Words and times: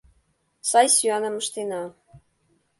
Сай 0.69 0.87
сӱаным 0.95 1.35
ыштена. 1.41 1.83